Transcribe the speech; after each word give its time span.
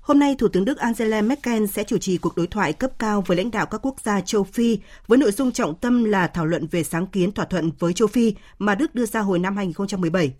Hôm 0.00 0.18
nay, 0.18 0.34
Thủ 0.38 0.48
tướng 0.48 0.64
Đức 0.64 0.78
Angela 0.78 1.22
Merkel 1.22 1.66
sẽ 1.66 1.84
chủ 1.84 1.98
trì 1.98 2.18
cuộc 2.18 2.36
đối 2.36 2.46
thoại 2.46 2.72
cấp 2.72 2.90
cao 2.98 3.24
với 3.26 3.36
lãnh 3.36 3.50
đạo 3.50 3.66
các 3.66 3.80
quốc 3.82 3.96
gia 4.04 4.20
châu 4.20 4.44
Phi 4.44 4.78
với 5.06 5.18
nội 5.18 5.32
dung 5.32 5.52
trọng 5.52 5.74
tâm 5.74 6.04
là 6.04 6.26
thảo 6.26 6.46
luận 6.46 6.66
về 6.70 6.82
sáng 6.84 7.06
kiến 7.06 7.32
thỏa 7.32 7.44
thuận 7.44 7.70
với 7.78 7.92
châu 7.92 8.08
Phi 8.08 8.34
mà 8.58 8.74
Đức 8.74 8.94
đưa 8.94 9.06
ra 9.06 9.20
hồi 9.20 9.38
năm 9.38 9.56
2017. 9.56 10.32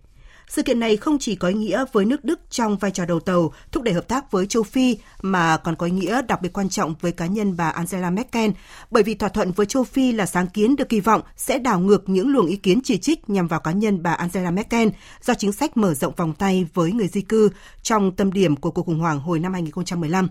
Sự 0.50 0.62
kiện 0.62 0.80
này 0.80 0.96
không 0.96 1.18
chỉ 1.18 1.34
có 1.34 1.48
ý 1.48 1.54
nghĩa 1.54 1.84
với 1.92 2.04
nước 2.04 2.24
Đức 2.24 2.40
trong 2.50 2.77
vai 2.77 2.90
trò 2.90 3.04
đầu 3.04 3.20
tàu 3.20 3.52
thúc 3.72 3.82
đẩy 3.82 3.95
hợp 3.95 4.09
tác 4.09 4.30
với 4.30 4.46
châu 4.46 4.62
Phi 4.62 4.98
mà 5.23 5.56
còn 5.56 5.76
có 5.76 5.86
ý 5.86 5.92
nghĩa 5.92 6.23
đặc 6.23 6.42
biệt 6.42 6.52
quan 6.52 6.68
trọng 6.68 6.95
với 7.00 7.12
cá 7.12 7.26
nhân 7.26 7.56
bà 7.56 7.68
Angela 7.68 8.10
Merkel, 8.10 8.50
bởi 8.90 9.02
vì 9.02 9.14
thỏa 9.14 9.28
thuận 9.28 9.52
với 9.52 9.66
châu 9.66 9.84
Phi 9.84 10.12
là 10.12 10.26
sáng 10.26 10.46
kiến 10.46 10.76
được 10.76 10.88
kỳ 10.88 11.00
vọng 11.00 11.20
sẽ 11.36 11.59
đảo 11.59 11.80
ngược 11.80 12.09
những 12.09 12.28
luồng 12.28 12.46
ý 12.46 12.56
kiến 12.56 12.80
chỉ 12.84 12.98
trích 12.98 13.30
nhằm 13.30 13.46
vào 13.46 13.60
cá 13.60 13.73
nhân 13.73 14.02
bà 14.02 14.12
Angela 14.12 14.50
Merkel 14.50 14.88
do 15.23 15.34
chính 15.34 15.52
sách 15.52 15.76
mở 15.76 15.95
rộng 15.95 16.14
vòng 16.16 16.34
tay 16.34 16.66
với 16.74 16.92
người 16.92 17.09
di 17.09 17.20
cư 17.20 17.51
trong 17.82 18.16
tâm 18.16 18.32
điểm 18.32 18.56
của 18.56 18.70
cuộc 18.70 18.87
khủng 18.87 19.01
hoảng 19.01 19.20
hồi 19.20 19.38
năm 19.38 19.52
2015. 19.52 20.28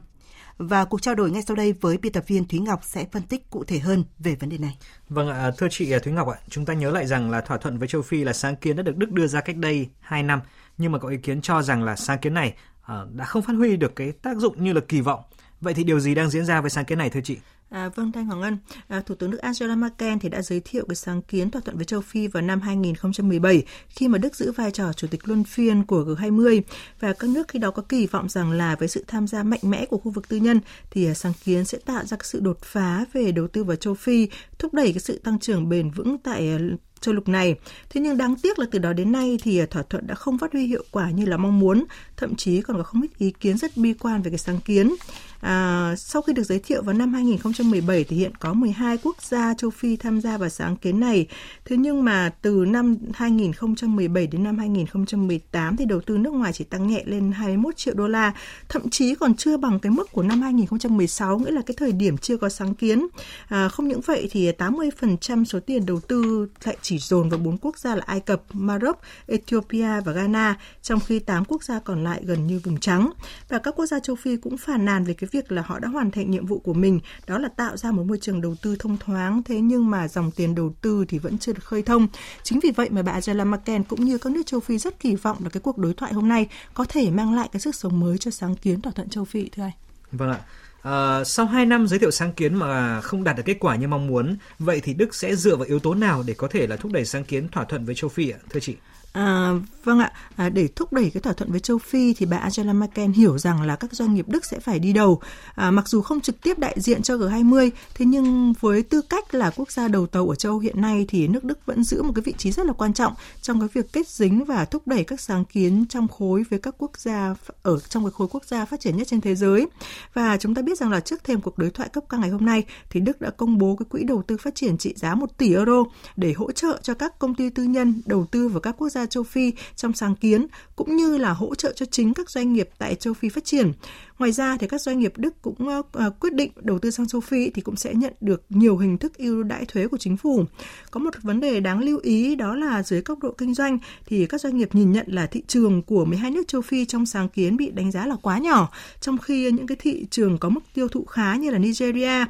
Và 0.59 0.85
cuộc 0.85 1.01
trao 1.01 1.15
đổi 1.15 1.31
ngay 1.31 1.41
sau 1.41 1.55
đây 1.55 1.73
với 1.73 1.97
biên 1.97 2.11
tập 2.11 2.23
viên 2.27 2.47
Thúy 2.47 2.59
Ngọc 2.59 2.79
sẽ 2.83 3.05
phân 3.11 3.23
tích 3.23 3.49
cụ 3.49 3.63
thể 3.63 3.79
hơn 3.79 4.03
về 4.19 4.35
vấn 4.35 4.49
đề 4.49 4.57
này. 4.57 4.77
Vâng 5.09 5.29
ạ, 5.29 5.51
thưa 5.57 5.67
chị 5.71 5.93
Thúy 6.03 6.13
Ngọc 6.13 6.27
ạ, 6.27 6.37
chúng 6.49 6.65
ta 6.65 6.73
nhớ 6.73 6.91
lại 6.91 7.07
rằng 7.07 7.31
là 7.31 7.41
thỏa 7.41 7.57
thuận 7.57 7.77
với 7.77 7.87
châu 7.87 8.01
Phi 8.01 8.23
là 8.23 8.33
sáng 8.33 8.55
kiến 8.55 8.75
đã 8.75 8.83
được 8.83 8.97
Đức 8.97 9.11
đưa 9.11 9.27
ra 9.27 9.41
cách 9.41 9.57
đây 9.57 9.89
2 9.99 10.23
năm, 10.23 10.41
nhưng 10.77 10.91
mà 10.91 10.99
có 10.99 11.09
ý 11.09 11.17
kiến 11.17 11.41
cho 11.41 11.61
rằng 11.61 11.83
là 11.83 11.95
sáng 11.95 12.19
kiến 12.19 12.33
này 12.33 12.53
ờ, 12.81 13.07
đã 13.13 13.25
không 13.25 13.41
phát 13.41 13.53
huy 13.53 13.77
được 13.77 13.95
cái 13.95 14.11
tác 14.11 14.37
dụng 14.37 14.63
như 14.63 14.73
là 14.73 14.81
kỳ 14.87 15.01
vọng. 15.01 15.23
Vậy 15.61 15.73
thì 15.73 15.83
điều 15.83 15.99
gì 15.99 16.15
đang 16.15 16.29
diễn 16.29 16.45
ra 16.45 16.61
với 16.61 16.69
sáng 16.69 16.85
kiến 16.85 16.97
này 16.97 17.09
thưa 17.09 17.21
chị? 17.23 17.37
À, 17.69 17.89
vâng, 17.95 18.11
Thanh 18.11 18.25
Hoàng 18.25 18.39
Ngân, 18.39 18.57
à, 18.87 19.01
Thủ 19.05 19.15
tướng 19.15 19.31
Đức 19.31 19.37
Angela 19.37 19.75
Merkel 19.75 20.17
thì 20.21 20.29
đã 20.29 20.41
giới 20.41 20.59
thiệu 20.59 20.85
cái 20.89 20.95
sáng 20.95 21.21
kiến 21.21 21.51
thỏa 21.51 21.61
thuận 21.61 21.75
với 21.77 21.85
châu 21.85 22.01
Phi 22.01 22.27
vào 22.27 22.43
năm 22.43 22.61
2017 22.61 23.63
khi 23.89 24.07
mà 24.07 24.17
Đức 24.17 24.35
giữ 24.35 24.51
vai 24.51 24.71
trò 24.71 24.93
chủ 24.93 25.07
tịch 25.07 25.27
luân 25.27 25.43
phiên 25.43 25.83
của 25.85 26.01
G20 26.03 26.61
và 26.99 27.13
các 27.13 27.29
nước 27.29 27.47
khi 27.47 27.59
đó 27.59 27.71
có 27.71 27.81
kỳ 27.81 28.07
vọng 28.07 28.29
rằng 28.29 28.51
là 28.51 28.75
với 28.75 28.87
sự 28.87 29.03
tham 29.07 29.27
gia 29.27 29.43
mạnh 29.43 29.59
mẽ 29.63 29.85
của 29.85 29.97
khu 29.97 30.11
vực 30.11 30.29
tư 30.29 30.37
nhân 30.37 30.59
thì 30.91 31.05
à, 31.05 31.13
sáng 31.13 31.33
kiến 31.43 31.65
sẽ 31.65 31.77
tạo 31.85 32.05
ra 32.05 32.17
sự 32.23 32.39
đột 32.39 32.57
phá 32.61 33.05
về 33.13 33.31
đầu 33.31 33.47
tư 33.47 33.63
vào 33.63 33.75
châu 33.75 33.93
Phi, 33.93 34.27
thúc 34.59 34.73
đẩy 34.73 34.91
cái 34.91 34.99
sự 34.99 35.17
tăng 35.17 35.39
trưởng 35.39 35.69
bền 35.69 35.91
vững 35.91 36.17
tại 36.17 36.49
à, 36.49 36.57
châu 37.01 37.15
lục 37.15 37.27
này. 37.27 37.55
Thế 37.89 38.01
nhưng 38.01 38.17
đáng 38.17 38.35
tiếc 38.35 38.59
là 38.59 38.65
từ 38.71 38.79
đó 38.79 38.93
đến 38.93 39.11
nay 39.11 39.37
thì 39.43 39.59
à, 39.59 39.65
thỏa 39.65 39.83
thuận 39.83 40.07
đã 40.07 40.15
không 40.15 40.37
phát 40.37 40.53
huy 40.53 40.65
hiệu 40.65 40.83
quả 40.91 41.09
như 41.09 41.25
là 41.25 41.37
mong 41.37 41.59
muốn, 41.59 41.85
thậm 42.17 42.35
chí 42.35 42.61
còn 42.61 42.77
có 42.77 42.83
không 42.83 43.01
ít 43.01 43.17
ý 43.17 43.31
kiến 43.39 43.57
rất 43.57 43.77
bi 43.77 43.93
quan 43.93 44.21
về 44.21 44.31
cái 44.31 44.37
sáng 44.37 44.59
kiến. 44.59 44.95
À, 45.41 45.93
sau 45.97 46.21
khi 46.21 46.33
được 46.33 46.43
giới 46.43 46.59
thiệu 46.59 46.81
vào 46.81 46.95
năm 46.95 47.13
2017 47.13 48.03
thì 48.03 48.15
hiện 48.15 48.31
có 48.39 48.53
12 48.53 48.97
quốc 49.03 49.21
gia 49.21 49.53
châu 49.53 49.69
Phi 49.69 49.95
tham 49.95 50.21
gia 50.21 50.37
vào 50.37 50.49
sáng 50.49 50.75
kiến 50.75 50.99
này. 50.99 51.27
Thế 51.65 51.77
nhưng 51.77 52.03
mà 52.03 52.31
từ 52.41 52.65
năm 52.67 52.97
2017 53.13 54.27
đến 54.27 54.43
năm 54.43 54.57
2018 54.57 55.77
thì 55.77 55.85
đầu 55.85 56.01
tư 56.01 56.17
nước 56.17 56.33
ngoài 56.33 56.53
chỉ 56.53 56.63
tăng 56.63 56.87
nhẹ 56.87 57.03
lên 57.05 57.31
21 57.31 57.77
triệu 57.77 57.93
đô 57.93 58.07
la, 58.07 58.33
thậm 58.69 58.89
chí 58.89 59.15
còn 59.15 59.35
chưa 59.35 59.57
bằng 59.57 59.79
cái 59.79 59.91
mức 59.91 60.11
của 60.11 60.23
năm 60.23 60.41
2016, 60.41 61.39
nghĩa 61.39 61.51
là 61.51 61.61
cái 61.65 61.75
thời 61.77 61.91
điểm 61.91 62.17
chưa 62.17 62.37
có 62.37 62.49
sáng 62.49 62.75
kiến. 62.75 63.07
À, 63.47 63.69
không 63.69 63.87
những 63.87 64.01
vậy 64.01 64.27
thì 64.31 64.51
80% 64.51 65.45
số 65.45 65.59
tiền 65.59 65.85
đầu 65.85 65.99
tư 65.99 66.47
lại 66.63 66.77
chỉ 66.89 66.97
dồn 66.97 67.29
vào 67.29 67.39
bốn 67.39 67.57
quốc 67.57 67.77
gia 67.77 67.95
là 67.95 68.03
Ai 68.05 68.19
Cập, 68.19 68.43
Maroc, 68.53 68.99
Ethiopia 69.27 70.01
và 70.05 70.11
Ghana, 70.11 70.57
trong 70.81 70.99
khi 70.99 71.19
8 71.19 71.45
quốc 71.45 71.63
gia 71.63 71.79
còn 71.79 72.03
lại 72.03 72.21
gần 72.23 72.47
như 72.47 72.61
vùng 72.63 72.79
trắng. 72.79 73.11
Và 73.49 73.57
các 73.59 73.75
quốc 73.75 73.85
gia 73.85 73.99
châu 73.99 74.15
Phi 74.15 74.37
cũng 74.37 74.57
phàn 74.57 74.85
nàn 74.85 75.03
về 75.03 75.13
cái 75.13 75.27
việc 75.31 75.51
là 75.51 75.61
họ 75.65 75.79
đã 75.79 75.87
hoàn 75.87 76.11
thành 76.11 76.31
nhiệm 76.31 76.45
vụ 76.45 76.59
của 76.59 76.73
mình, 76.73 76.99
đó 77.27 77.37
là 77.37 77.49
tạo 77.49 77.77
ra 77.77 77.91
một 77.91 78.03
môi 78.03 78.17
trường 78.21 78.41
đầu 78.41 78.55
tư 78.61 78.75
thông 78.79 78.97
thoáng, 78.97 79.43
thế 79.43 79.59
nhưng 79.61 79.89
mà 79.89 80.07
dòng 80.07 80.31
tiền 80.31 80.55
đầu 80.55 80.73
tư 80.81 81.05
thì 81.07 81.19
vẫn 81.19 81.37
chưa 81.37 81.53
được 81.53 81.63
khơi 81.63 81.81
thông. 81.81 82.07
Chính 82.43 82.59
vì 82.59 82.71
vậy 82.71 82.89
mà 82.89 83.01
bà 83.01 83.11
Angela 83.11 83.43
Merkel 83.43 83.81
cũng 83.87 84.05
như 84.05 84.17
các 84.17 84.33
nước 84.33 84.45
châu 84.45 84.59
Phi 84.59 84.77
rất 84.77 84.99
kỳ 84.99 85.15
vọng 85.15 85.37
là 85.43 85.49
cái 85.49 85.61
cuộc 85.61 85.77
đối 85.77 85.93
thoại 85.93 86.13
hôm 86.13 86.27
nay 86.27 86.47
có 86.73 86.85
thể 86.85 87.11
mang 87.11 87.35
lại 87.35 87.49
cái 87.51 87.59
sức 87.59 87.75
sống 87.75 87.99
mới 87.99 88.17
cho 88.17 88.31
sáng 88.31 88.55
kiến 88.55 88.81
thỏa 88.81 88.93
thuận 88.93 89.09
châu 89.09 89.25
Phi 89.25 89.49
thưa 89.49 89.63
anh. 89.63 89.88
Vâng 90.11 90.29
ạ. 90.29 90.39
À, 90.81 91.23
sau 91.23 91.45
2 91.45 91.65
năm 91.65 91.87
giới 91.87 91.99
thiệu 91.99 92.11
sáng 92.11 92.33
kiến 92.33 92.55
mà 92.55 93.01
không 93.01 93.23
đạt 93.23 93.37
được 93.37 93.43
kết 93.45 93.57
quả 93.59 93.75
như 93.75 93.87
mong 93.87 94.07
muốn, 94.07 94.37
vậy 94.59 94.81
thì 94.83 94.93
Đức 94.93 95.15
sẽ 95.15 95.35
dựa 95.35 95.55
vào 95.55 95.65
yếu 95.67 95.79
tố 95.79 95.93
nào 95.93 96.23
để 96.27 96.33
có 96.33 96.47
thể 96.47 96.67
là 96.67 96.75
thúc 96.75 96.91
đẩy 96.91 97.05
sáng 97.05 97.23
kiến 97.23 97.47
thỏa 97.47 97.63
thuận 97.63 97.85
với 97.85 97.95
châu 97.95 98.09
Phi 98.09 98.29
ạ, 98.29 98.39
thưa 98.49 98.59
chị? 98.59 98.75
À, 99.13 99.53
vâng 99.83 99.99
ạ, 99.99 100.11
à, 100.35 100.49
để 100.49 100.67
thúc 100.75 100.93
đẩy 100.93 101.11
cái 101.13 101.21
thỏa 101.21 101.33
thuận 101.33 101.51
với 101.51 101.59
châu 101.59 101.77
Phi 101.77 102.13
thì 102.13 102.25
bà 102.25 102.37
Angela 102.37 102.73
Merkel 102.73 103.11
hiểu 103.11 103.37
rằng 103.37 103.61
là 103.61 103.75
các 103.75 103.93
doanh 103.93 104.13
nghiệp 104.13 104.25
Đức 104.29 104.45
sẽ 104.45 104.59
phải 104.59 104.79
đi 104.79 104.93
đầu. 104.93 105.21
À, 105.55 105.71
mặc 105.71 105.87
dù 105.87 106.01
không 106.01 106.21
trực 106.21 106.41
tiếp 106.41 106.59
đại 106.59 106.75
diện 106.77 107.01
cho 107.01 107.15
G20, 107.15 107.69
thế 107.95 108.05
nhưng 108.05 108.53
với 108.59 108.83
tư 108.83 109.01
cách 109.01 109.33
là 109.33 109.51
quốc 109.55 109.71
gia 109.71 109.87
đầu 109.87 110.07
tàu 110.07 110.29
ở 110.29 110.35
châu 110.35 110.59
hiện 110.59 110.81
nay 110.81 111.05
thì 111.09 111.27
nước 111.27 111.43
Đức 111.43 111.65
vẫn 111.65 111.83
giữ 111.83 112.03
một 112.03 112.11
cái 112.15 112.21
vị 112.21 112.33
trí 112.37 112.51
rất 112.51 112.65
là 112.65 112.73
quan 112.73 112.93
trọng 112.93 113.13
trong 113.41 113.59
cái 113.59 113.69
việc 113.73 113.93
kết 113.93 114.07
dính 114.07 114.45
và 114.45 114.65
thúc 114.65 114.87
đẩy 114.87 115.03
các 115.03 115.21
sáng 115.21 115.45
kiến 115.45 115.85
trong 115.89 116.07
khối 116.07 116.43
với 116.49 116.59
các 116.59 116.75
quốc 116.77 116.97
gia 116.97 117.35
ở 117.63 117.79
trong 117.79 118.03
cái 118.03 118.11
khối 118.11 118.27
quốc 118.31 118.45
gia 118.45 118.65
phát 118.65 118.79
triển 118.79 118.97
nhất 118.97 119.07
trên 119.07 119.21
thế 119.21 119.35
giới. 119.35 119.67
Và 120.13 120.37
chúng 120.37 120.55
ta 120.55 120.61
biết 120.61 120.77
rằng 120.77 120.91
là 120.91 120.99
trước 120.99 121.23
thêm 121.23 121.41
cuộc 121.41 121.57
đối 121.57 121.69
thoại 121.69 121.89
cấp 121.89 122.03
cao 122.09 122.19
ngày 122.19 122.29
hôm 122.29 122.45
nay 122.45 122.63
thì 122.89 122.99
Đức 122.99 123.21
đã 123.21 123.29
công 123.29 123.57
bố 123.57 123.75
cái 123.79 123.85
quỹ 123.89 124.03
đầu 124.03 124.23
tư 124.27 124.37
phát 124.37 124.55
triển 124.55 124.77
trị 124.77 124.93
giá 124.97 125.15
1 125.15 125.37
tỷ 125.37 125.53
euro 125.53 125.83
để 126.15 126.33
hỗ 126.33 126.51
trợ 126.51 126.79
cho 126.81 126.93
các 126.93 127.19
công 127.19 127.35
ty 127.35 127.49
tư 127.49 127.63
nhân 127.63 128.01
đầu 128.05 128.25
tư 128.31 128.47
vào 128.47 128.59
các 128.59 128.75
quốc 128.77 128.89
gia 128.89 128.98
châu 129.05 129.23
Phi 129.23 129.53
trong 129.75 129.93
sáng 129.93 130.15
kiến 130.15 130.47
cũng 130.75 130.95
như 130.95 131.17
là 131.17 131.33
hỗ 131.33 131.55
trợ 131.55 131.73
cho 131.75 131.85
chính 131.85 132.13
các 132.13 132.29
doanh 132.29 132.53
nghiệp 132.53 132.69
tại 132.77 132.95
châu 132.95 133.13
Phi 133.13 133.29
phát 133.29 133.45
triển. 133.45 133.71
Ngoài 134.19 134.31
ra 134.31 134.57
thì 134.57 134.67
các 134.67 134.81
doanh 134.81 134.99
nghiệp 134.99 135.13
Đức 135.17 135.41
cũng 135.41 135.67
uh, 135.79 136.19
quyết 136.19 136.33
định 136.33 136.51
đầu 136.55 136.79
tư 136.79 136.91
sang 136.91 137.07
châu 137.07 137.21
Phi 137.21 137.49
thì 137.49 137.61
cũng 137.61 137.75
sẽ 137.75 137.93
nhận 137.93 138.13
được 138.21 138.43
nhiều 138.49 138.77
hình 138.77 138.97
thức 138.97 139.17
ưu 139.17 139.43
đãi 139.43 139.65
thuế 139.65 139.87
của 139.87 139.97
chính 139.97 140.17
phủ. 140.17 140.45
Có 140.91 140.99
một 140.99 141.09
vấn 141.21 141.39
đề 141.39 141.59
đáng 141.59 141.79
lưu 141.79 141.99
ý 142.03 142.35
đó 142.35 142.55
là 142.55 142.83
dưới 142.83 143.01
góc 143.01 143.19
độ 143.19 143.31
kinh 143.31 143.53
doanh 143.53 143.77
thì 144.05 144.25
các 144.25 144.41
doanh 144.41 144.57
nghiệp 144.57 144.69
nhìn 144.73 144.91
nhận 144.91 145.05
là 145.09 145.25
thị 145.25 145.43
trường 145.47 145.81
của 145.81 146.05
12 146.05 146.31
nước 146.31 146.47
châu 146.47 146.61
Phi 146.61 146.85
trong 146.85 147.05
sáng 147.05 147.29
kiến 147.29 147.57
bị 147.57 147.71
đánh 147.71 147.91
giá 147.91 148.05
là 148.05 148.15
quá 148.21 148.37
nhỏ, 148.37 148.71
trong 149.01 149.17
khi 149.17 149.51
những 149.51 149.67
cái 149.67 149.77
thị 149.79 150.05
trường 150.09 150.37
có 150.37 150.49
mức 150.49 150.61
tiêu 150.73 150.87
thụ 150.87 151.05
khá 151.05 151.35
như 151.35 151.49
là 151.49 151.57
Nigeria, 151.57 152.25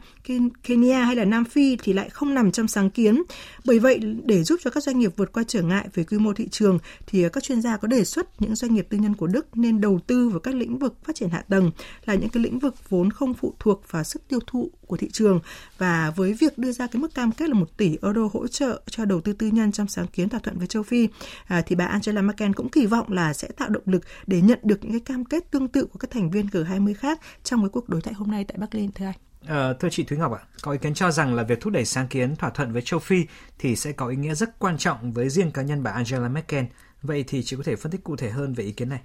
Kenya 0.64 1.04
hay 1.04 1.16
là 1.16 1.26
Nam 1.26 1.46
Phi 1.46 1.78
thì 1.84 1.94
lại 1.94 2.10
không 2.10 2.34
nằm 2.34 2.52
trong 2.52 2.68
sáng 2.68 2.90
kiến. 2.90 3.24
Bởi 3.66 3.80
vậy 3.80 4.00
để 4.26 4.44
giúp 4.44 4.60
cho 4.64 4.70
các 4.70 4.84
doanh 4.84 5.00
nghiệp 5.00 5.12
vượt 5.18 5.32
qua 5.34 5.44
trở 5.48 5.62
ngại 5.62 5.88
về 5.94 6.04
quy 6.04 6.18
mô 6.18 6.34
thị 6.34 6.48
trường 6.52 6.59
thì 7.08 7.24
à, 7.24 7.30
các 7.30 7.44
chuyên 7.44 7.62
gia 7.62 7.78
có 7.78 7.88
đề 7.88 8.04
xuất 8.04 8.42
những 8.42 8.56
doanh 8.56 8.74
nghiệp 8.74 8.88
tư 8.90 8.98
nhân 8.98 9.16
của 9.16 9.28
Đức 9.28 9.58
nên 9.58 9.82
đầu 9.82 10.00
tư 10.08 10.30
vào 10.30 10.40
các 10.40 10.56
lĩnh 10.56 10.78
vực 10.78 10.96
phát 11.04 11.16
triển 11.16 11.30
hạ 11.30 11.44
tầng 11.50 11.72
là 12.06 12.14
những 12.14 12.30
cái 12.30 12.44
lĩnh 12.44 12.60
vực 12.60 12.90
vốn 12.90 13.12
không 13.12 13.34
phụ 13.34 13.54
thuộc 13.60 13.84
vào 13.92 14.04
sức 14.04 14.28
tiêu 14.28 14.40
thụ 14.48 14.72
của 14.88 14.98
thị 14.98 15.10
trường 15.12 15.40
và 15.78 16.14
với 16.16 16.34
việc 16.34 16.58
đưa 16.58 16.72
ra 16.72 16.88
cái 16.88 17.02
mức 17.02 17.14
cam 17.14 17.32
kết 17.32 17.50
là 17.50 17.56
một 17.56 17.78
tỷ 17.78 17.98
euro 18.02 18.30
hỗ 18.34 18.48
trợ 18.48 18.82
cho 18.90 19.06
đầu 19.06 19.22
tư 19.22 19.34
tư 19.34 19.48
nhân 19.48 19.72
trong 19.72 19.88
sáng 19.88 20.08
kiến 20.08 20.30
thỏa 20.30 20.40
thuận 20.40 20.58
với 20.58 20.68
châu 20.68 20.84
Phi 20.84 21.08
à, 21.48 21.62
thì 21.66 21.76
bà 21.76 21.86
Angela 21.86 22.22
Merkel 22.22 22.52
cũng 22.52 22.70
kỳ 22.70 22.86
vọng 22.86 23.12
là 23.12 23.34
sẽ 23.34 23.48
tạo 23.48 23.70
động 23.70 23.84
lực 23.86 24.02
để 24.28 24.42
nhận 24.42 24.60
được 24.64 24.84
những 24.84 24.92
cái 24.92 25.00
cam 25.00 25.26
kết 25.26 25.52
tương 25.52 25.68
tự 25.68 25.86
của 25.86 26.00
các 26.00 26.10
thành 26.10 26.32
viên 26.32 26.46
G20 26.46 26.94
khác 26.94 27.20
trong 27.44 27.62
cái 27.62 27.70
cuộc 27.70 27.90
đối 27.90 28.02
thoại 28.02 28.14
hôm 28.14 28.32
nay 28.32 28.46
tại 28.48 28.58
Berlin 28.58 28.92
thưa 28.92 29.06
anh. 29.06 29.29
À, 29.48 29.74
thưa 29.80 29.90
chị 29.92 30.04
Thúy 30.04 30.18
Ngọc 30.18 30.32
ạ, 30.32 30.40
có 30.62 30.72
ý 30.72 30.78
kiến 30.82 30.94
cho 30.94 31.12
rằng 31.12 31.34
là 31.34 31.44
việc 31.44 31.62
thúc 31.62 31.74
đẩy 31.74 31.86
sáng 31.86 32.08
kiến 32.08 32.36
thỏa 32.36 32.50
thuận 32.50 32.74
với 32.74 32.82
châu 32.82 33.00
Phi 33.00 33.26
thì 33.60 33.76
sẽ 33.76 33.92
có 33.92 34.08
ý 34.08 34.16
nghĩa 34.16 34.36
rất 34.36 34.60
quan 34.60 34.78
trọng 34.78 35.14
với 35.14 35.30
riêng 35.30 35.52
cá 35.52 35.62
nhân 35.62 35.84
bà 35.84 35.92
Angela 35.92 36.28
Merkel. 36.28 36.66
Vậy 37.02 37.24
thì 37.28 37.44
chị 37.44 37.56
có 37.56 37.64
thể 37.64 37.76
phân 37.76 37.92
tích 37.92 38.04
cụ 38.04 38.16
thể 38.16 38.30
hơn 38.30 38.54
về 38.54 38.64
ý 38.64 38.72
kiến 38.72 38.90
này? 38.90 39.00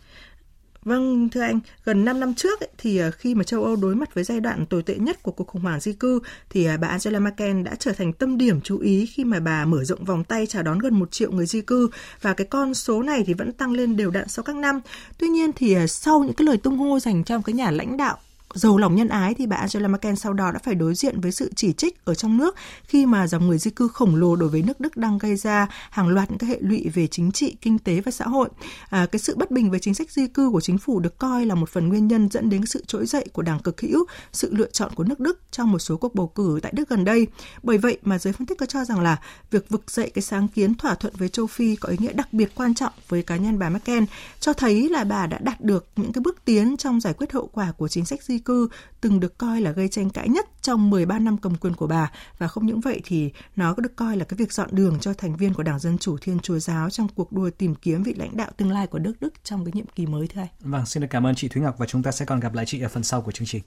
Vâng, 0.84 1.28
thưa 1.28 1.40
anh, 1.40 1.60
gần 1.84 2.04
5 2.04 2.20
năm 2.20 2.34
trước 2.34 2.60
ấy, 2.60 2.68
thì 2.78 2.98
ờ, 2.98 3.10
khi 3.10 3.34
mà 3.34 3.44
châu 3.44 3.64
Âu 3.64 3.76
đối 3.76 3.94
mặt 3.94 4.14
với 4.14 4.24
giai 4.24 4.40
đoạn 4.40 4.66
tồi 4.66 4.82
tệ 4.82 4.94
nhất 4.94 5.22
của 5.22 5.32
cuộc 5.32 5.46
khủng 5.46 5.62
hoảng 5.62 5.80
di 5.80 5.92
cư 5.92 6.20
thì 6.50 6.64
ờ, 6.64 6.76
bà 6.76 6.88
Angela 6.88 7.18
Merkel 7.18 7.62
đã 7.62 7.74
trở 7.74 7.92
thành 7.92 8.12
tâm 8.12 8.38
điểm 8.38 8.60
chú 8.60 8.78
ý 8.78 9.06
khi 9.06 9.24
mà 9.24 9.40
bà 9.40 9.64
mở 9.64 9.84
rộng 9.84 10.04
vòng 10.04 10.24
tay 10.24 10.46
chào 10.46 10.62
đón 10.62 10.78
gần 10.78 10.98
một 10.98 11.10
triệu 11.12 11.32
người 11.32 11.46
di 11.46 11.60
cư 11.60 11.88
và 12.20 12.34
cái 12.34 12.46
con 12.46 12.74
số 12.74 13.02
này 13.02 13.24
thì 13.26 13.34
vẫn 13.34 13.52
tăng 13.52 13.72
lên 13.72 13.96
đều 13.96 14.10
đặn 14.10 14.28
sau 14.28 14.42
các 14.42 14.56
năm. 14.56 14.80
Tuy 15.18 15.28
nhiên 15.28 15.50
thì 15.56 15.76
sau 15.88 16.20
những 16.20 16.34
cái 16.34 16.46
lời 16.46 16.56
tung 16.56 16.78
hô 16.78 17.00
dành 17.00 17.24
cho 17.24 17.40
cái 17.44 17.54
nhà 17.54 17.70
lãnh 17.70 17.96
đạo 17.96 18.18
giàu 18.54 18.78
lòng 18.78 18.94
nhân 18.94 19.08
ái 19.08 19.34
thì 19.34 19.46
bà 19.46 19.56
Angela 19.56 19.88
Merkel 19.88 20.14
sau 20.14 20.32
đó 20.32 20.50
đã 20.52 20.58
phải 20.64 20.74
đối 20.74 20.94
diện 20.94 21.20
với 21.20 21.32
sự 21.32 21.50
chỉ 21.56 21.72
trích 21.72 22.04
ở 22.04 22.14
trong 22.14 22.36
nước 22.36 22.56
khi 22.84 23.06
mà 23.06 23.26
dòng 23.26 23.46
người 23.46 23.58
di 23.58 23.70
cư 23.70 23.88
khổng 23.88 24.16
lồ 24.16 24.36
đối 24.36 24.48
với 24.48 24.62
nước 24.62 24.80
Đức 24.80 24.96
đang 24.96 25.18
gây 25.18 25.36
ra 25.36 25.66
hàng 25.90 26.08
loạt 26.08 26.30
những 26.30 26.38
cái 26.38 26.50
hệ 26.50 26.58
lụy 26.60 26.88
về 26.94 27.06
chính 27.06 27.32
trị, 27.32 27.56
kinh 27.60 27.78
tế 27.78 28.00
và 28.00 28.12
xã 28.12 28.24
hội. 28.24 28.48
À, 28.90 29.06
cái 29.12 29.20
sự 29.20 29.36
bất 29.36 29.50
bình 29.50 29.70
về 29.70 29.78
chính 29.78 29.94
sách 29.94 30.10
di 30.10 30.26
cư 30.26 30.50
của 30.50 30.60
chính 30.60 30.78
phủ 30.78 31.00
được 31.00 31.18
coi 31.18 31.46
là 31.46 31.54
một 31.54 31.68
phần 31.68 31.88
nguyên 31.88 32.08
nhân 32.08 32.28
dẫn 32.30 32.50
đến 32.50 32.66
sự 32.66 32.84
trỗi 32.86 33.06
dậy 33.06 33.26
của 33.32 33.42
đảng 33.42 33.58
cực 33.58 33.80
hữu, 33.80 34.04
sự 34.32 34.54
lựa 34.54 34.70
chọn 34.72 34.92
của 34.94 35.04
nước 35.04 35.20
Đức 35.20 35.40
trong 35.50 35.72
một 35.72 35.78
số 35.78 35.96
cuộc 35.96 36.14
bầu 36.14 36.26
cử 36.26 36.58
tại 36.62 36.72
Đức 36.74 36.88
gần 36.88 37.04
đây. 37.04 37.26
Bởi 37.62 37.78
vậy 37.78 37.98
mà 38.02 38.18
giới 38.18 38.32
phân 38.32 38.46
tích 38.46 38.58
có 38.58 38.66
cho 38.66 38.84
rằng 38.84 39.00
là 39.00 39.20
việc 39.50 39.68
vực 39.68 39.90
dậy 39.90 40.10
cái 40.14 40.22
sáng 40.22 40.48
kiến 40.48 40.74
thỏa 40.74 40.94
thuận 40.94 41.14
với 41.16 41.28
châu 41.28 41.46
Phi 41.46 41.76
có 41.76 41.88
ý 41.88 41.96
nghĩa 42.00 42.12
đặc 42.12 42.32
biệt 42.32 42.54
quan 42.54 42.74
trọng 42.74 42.92
với 43.08 43.22
cá 43.22 43.36
nhân 43.36 43.58
bà 43.58 43.68
Merkel, 43.68 44.04
cho 44.40 44.52
thấy 44.52 44.88
là 44.88 45.04
bà 45.04 45.26
đã 45.26 45.38
đạt 45.38 45.60
được 45.60 45.86
những 45.96 46.12
cái 46.12 46.22
bước 46.22 46.44
tiến 46.44 46.76
trong 46.76 47.00
giải 47.00 47.14
quyết 47.14 47.32
hậu 47.32 47.46
quả 47.52 47.72
của 47.72 47.88
chính 47.88 48.04
sách 48.04 48.22
di 48.22 48.38
cư 48.44 48.68
từng 49.00 49.20
được 49.20 49.38
coi 49.38 49.60
là 49.60 49.70
gây 49.70 49.88
tranh 49.88 50.10
cãi 50.10 50.28
nhất 50.28 50.46
trong 50.62 50.90
13 50.90 51.18
năm 51.18 51.38
cầm 51.38 51.54
quyền 51.56 51.74
của 51.74 51.86
bà 51.86 52.10
và 52.38 52.48
không 52.48 52.66
những 52.66 52.80
vậy 52.80 53.00
thì 53.04 53.32
nó 53.56 53.74
có 53.74 53.82
được 53.82 53.96
coi 53.96 54.16
là 54.16 54.24
cái 54.24 54.36
việc 54.36 54.52
dọn 54.52 54.68
đường 54.72 54.98
cho 55.00 55.14
thành 55.14 55.36
viên 55.36 55.54
của 55.54 55.62
Đảng 55.62 55.78
Dân 55.78 55.98
Chủ 55.98 56.16
Thiên 56.20 56.38
Chúa 56.38 56.58
Giáo 56.58 56.90
trong 56.90 57.08
cuộc 57.14 57.32
đua 57.32 57.50
tìm 57.50 57.74
kiếm 57.74 58.02
vị 58.02 58.14
lãnh 58.14 58.36
đạo 58.36 58.50
tương 58.56 58.70
lai 58.70 58.86
của 58.86 58.98
nước 58.98 59.14
Đức 59.20 59.34
trong 59.44 59.64
cái 59.64 59.72
nhiệm 59.74 59.86
kỳ 59.86 60.06
mới 60.06 60.28
thưa 60.28 60.40
anh. 60.40 60.48
Vâng, 60.60 60.86
xin 60.86 61.00
được 61.00 61.08
cảm 61.10 61.26
ơn 61.26 61.34
chị 61.34 61.48
Thúy 61.48 61.62
Ngọc 61.62 61.78
và 61.78 61.86
chúng 61.86 62.02
ta 62.02 62.12
sẽ 62.12 62.24
còn 62.24 62.40
gặp 62.40 62.54
lại 62.54 62.66
chị 62.66 62.80
ở 62.80 62.88
phần 62.88 63.04
sau 63.04 63.20
của 63.22 63.32
chương 63.32 63.46
trình. 63.46 63.62